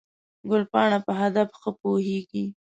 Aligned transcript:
ګلپاڼه 0.49 0.99
په 1.07 1.11
هدف 1.21 1.49
ښه 1.59 1.71
پوهېږي. 1.81 2.43